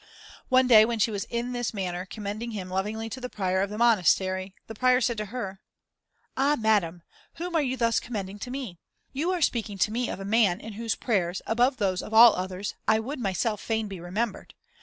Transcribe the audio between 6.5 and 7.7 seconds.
madam, whom are